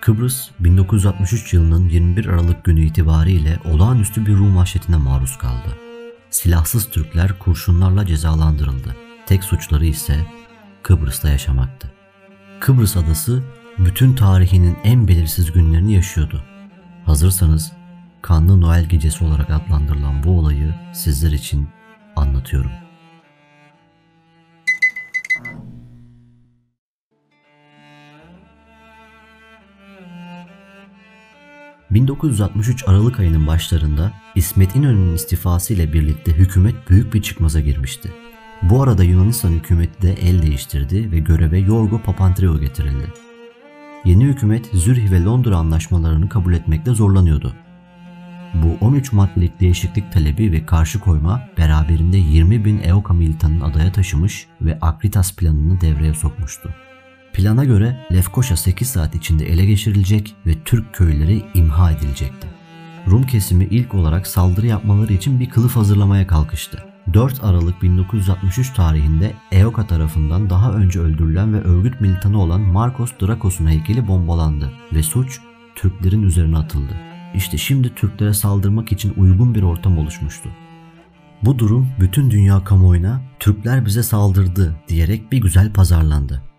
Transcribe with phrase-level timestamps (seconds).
[0.00, 5.76] Kıbrıs 1963 yılının 21 Aralık günü itibariyle olağanüstü bir Rum vahşetine maruz kaldı.
[6.30, 8.96] Silahsız Türkler kurşunlarla cezalandırıldı.
[9.26, 10.26] Tek suçları ise
[10.82, 11.92] Kıbrıs'ta yaşamaktı.
[12.60, 13.42] Kıbrıs adası
[13.78, 16.44] bütün tarihinin en belirsiz günlerini yaşıyordu.
[17.04, 17.72] Hazırsanız
[18.22, 21.68] Kanlı Noel Gecesi olarak adlandırılan bu olayı sizler için
[22.16, 22.70] anlatıyorum.
[31.90, 38.12] 1963 Aralık ayının başlarında İsmet İnönü'nün istifası ile birlikte hükümet büyük bir çıkmaza girmişti.
[38.62, 43.12] Bu arada Yunanistan hükümeti de el değiştirdi ve göreve Yorgo Papandreou getirildi.
[44.04, 47.54] Yeni hükümet Zürih ve Londra anlaşmalarını kabul etmekte zorlanıyordu.
[48.54, 54.46] Bu 13 maddelik değişiklik talebi ve karşı koyma beraberinde 20 bin EOKA militanını adaya taşımış
[54.60, 56.74] ve Akritas planını devreye sokmuştu.
[57.32, 62.46] Plana göre Lefkoşa 8 saat içinde ele geçirilecek ve Türk köyleri imha edilecekti.
[63.10, 66.84] Rum kesimi ilk olarak saldırı yapmaları için bir kılıf hazırlamaya kalkıştı.
[67.14, 73.66] 4 Aralık 1963 tarihinde EOKA tarafından daha önce öldürülen ve örgüt militanı olan Marcos Drakos'un
[73.66, 75.40] heykeli bombalandı ve suç
[75.74, 76.94] Türklerin üzerine atıldı.
[77.34, 80.48] İşte şimdi Türklere saldırmak için uygun bir ortam oluşmuştu.
[81.42, 86.49] Bu durum bütün dünya kamuoyuna Türkler bize saldırdı diyerek bir güzel pazarlandı.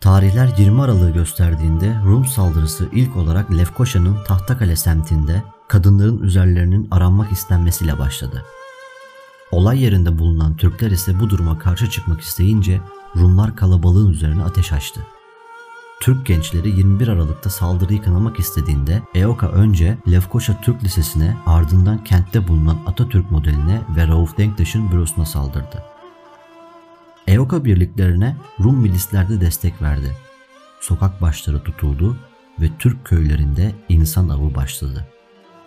[0.00, 7.98] Tarihler 20 Aralık'ı gösterdiğinde Rum saldırısı ilk olarak Lefkoşa'nın Tahtakale semtinde kadınların üzerlerinin aranmak istenmesiyle
[7.98, 8.44] başladı.
[9.50, 12.80] Olay yerinde bulunan Türkler ise bu duruma karşı çıkmak isteyince
[13.16, 15.00] Rumlar kalabalığın üzerine ateş açtı.
[16.02, 22.78] Türk gençleri 21 Aralık'ta saldırıyı kınamak istediğinde EOKA önce Lefkoşa Türk Lisesi'ne ardından kentte bulunan
[22.86, 25.89] Atatürk modeline ve Rauf Denktaş'ın bürosuna saldırdı.
[27.26, 30.16] EOKA birliklerine Rum milisler de destek verdi.
[30.80, 32.16] Sokak başları tutuldu
[32.60, 35.06] ve Türk köylerinde insan avı başladı.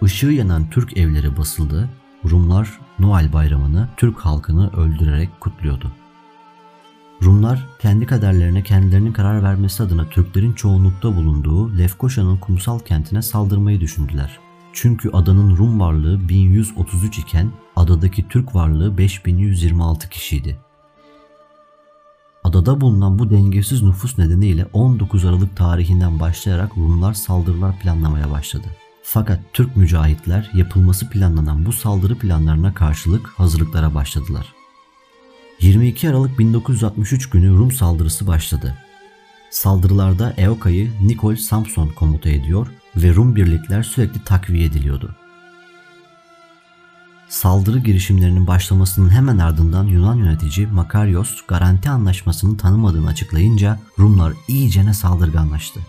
[0.01, 1.89] Işığı yanan Türk evleri basıldı,
[2.29, 5.91] Rumlar Noel bayramını Türk halkını öldürerek kutluyordu.
[7.23, 14.39] Rumlar kendi kaderlerine kendilerinin karar vermesi adına Türklerin çoğunlukta bulunduğu Lefkoşa'nın kumsal kentine saldırmayı düşündüler.
[14.73, 20.57] Çünkü adanın Rum varlığı 1133 iken adadaki Türk varlığı 5126 kişiydi.
[22.53, 28.67] Adada bulunan bu dengesiz nüfus nedeniyle 19 Aralık tarihinden başlayarak Rumlar saldırılar planlamaya başladı.
[29.03, 34.53] Fakat Türk mücahitler yapılması planlanan bu saldırı planlarına karşılık hazırlıklara başladılar.
[35.61, 38.77] 22 Aralık 1963 günü Rum saldırısı başladı.
[39.49, 45.15] Saldırılarda EOKA'yı Nikol Samson komuta ediyor ve Rum birlikler sürekli takviye ediliyordu.
[47.33, 55.79] Saldırı girişimlerinin başlamasının hemen ardından Yunan yönetici Makarios garanti anlaşmasını tanımadığını açıklayınca Rumlar iyicene saldırganlaştı.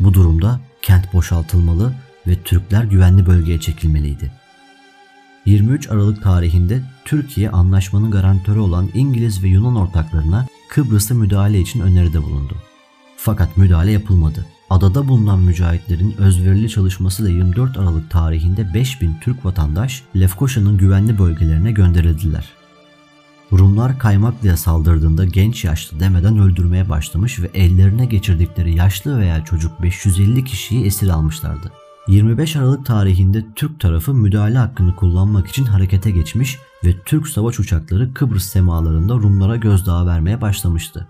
[0.00, 1.94] Bu durumda kent boşaltılmalı
[2.26, 4.32] ve Türkler güvenli bölgeye çekilmeliydi.
[5.46, 12.22] 23 Aralık tarihinde Türkiye anlaşmanın garantörü olan İngiliz ve Yunan ortaklarına Kıbrıs'a müdahale için öneride
[12.22, 12.56] bulundu.
[13.16, 14.46] Fakat müdahale yapılmadı.
[14.70, 22.48] Adada bulunan mücahitlerin özverili çalışmasıyla 24 Aralık tarihinde 5000 Türk vatandaş Lefkoşa'nın güvenli bölgelerine gönderildiler.
[23.52, 30.44] Rumlar Kaymaklı'ya saldırdığında genç yaşlı demeden öldürmeye başlamış ve ellerine geçirdikleri yaşlı veya çocuk 550
[30.44, 31.72] kişiyi esir almışlardı.
[32.08, 38.14] 25 Aralık tarihinde Türk tarafı müdahale hakkını kullanmak için harekete geçmiş ve Türk savaş uçakları
[38.14, 41.08] Kıbrıs semalarında Rumlara gözdağı vermeye başlamıştı.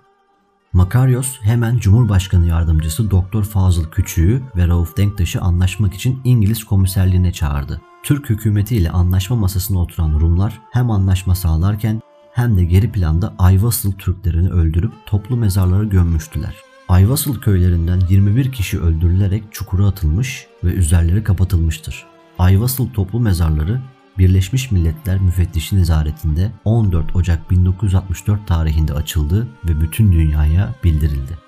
[0.78, 7.80] Makarios hemen Cumhurbaşkanı Yardımcısı Doktor Fazıl Küçüğü ve Rauf Denktaş'ı anlaşmak için İngiliz komiserliğine çağırdı.
[8.02, 12.00] Türk hükümeti ile anlaşma masasına oturan Rumlar hem anlaşma sağlarken
[12.32, 16.54] hem de geri planda Ayvasıl Türklerini öldürüp toplu mezarlara gömmüştüler.
[16.88, 22.06] Ayvasıl köylerinden 21 kişi öldürülerek çukura atılmış ve üzerleri kapatılmıştır.
[22.38, 23.80] Ayvasıl toplu mezarları
[24.18, 31.38] Birleşmiş Milletler Müfettişi Nezaretinde 14 Ocak 1964 tarihinde açıldı ve bütün dünyaya bildirildi.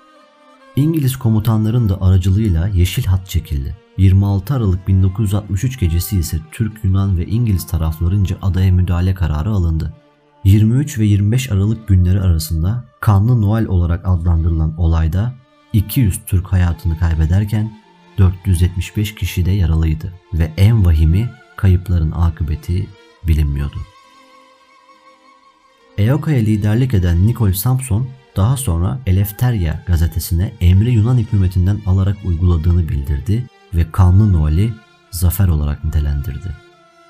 [0.75, 3.77] İngiliz komutanların da aracılığıyla yeşil hat çekildi.
[3.97, 9.93] 26 Aralık 1963 gecesi ise Türk, Yunan ve İngiliz taraflarınca adaya müdahale kararı alındı.
[10.43, 15.33] 23 ve 25 Aralık günleri arasında Kanlı Noel olarak adlandırılan olayda
[15.73, 17.71] 200 Türk hayatını kaybederken
[18.17, 22.87] 475 kişi de yaralıydı ve en vahimi kayıpların akıbeti
[23.27, 23.77] bilinmiyordu.
[25.97, 33.45] EOKA'ya liderlik eden Nikol Samson daha sonra Eleftheria gazetesine emri Yunan hükümetinden alarak uyguladığını bildirdi
[33.73, 34.73] ve kanlı Noel'i
[35.11, 36.55] zafer olarak nitelendirdi.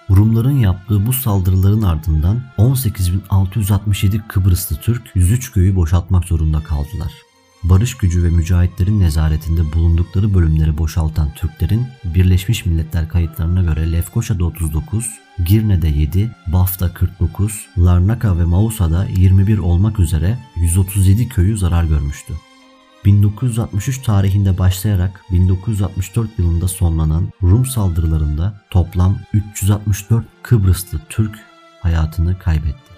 [0.09, 7.11] Rumların yaptığı bu saldırıların ardından 18.667 Kıbrıslı Türk 103 köyü boşaltmak zorunda kaldılar.
[7.63, 15.05] Barış gücü ve mücahitlerin nezaretinde bulundukları bölümleri boşaltan Türklerin Birleşmiş Milletler kayıtlarına göre Lefkoşa'da 39,
[15.45, 22.33] Girne'de 7, Baf'ta 49, Larnaka ve Mausa'da 21 olmak üzere 137 köyü zarar görmüştü.
[23.05, 31.39] 1963 tarihinde başlayarak 1964 yılında sonlanan Rum saldırılarında toplam 364 Kıbrıslı Türk
[31.81, 32.91] hayatını kaybetti.